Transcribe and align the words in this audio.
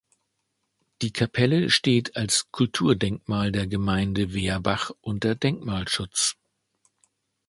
Die 1.03 1.13
Kapelle 1.13 1.69
steht 1.69 2.15
als 2.15 2.47
Kulturdenkmal 2.49 3.51
der 3.51 3.67
Gemeinde 3.67 4.33
Werbach 4.33 4.89
unter 5.01 5.35
Denkmalschutz. 5.35 6.37